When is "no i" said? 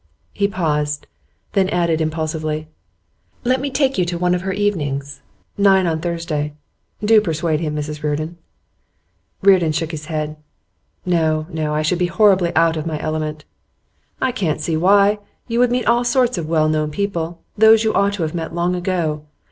11.51-11.83